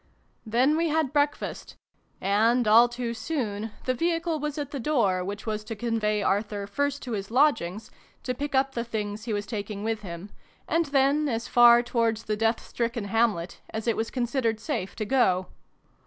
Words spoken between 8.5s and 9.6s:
up the things he was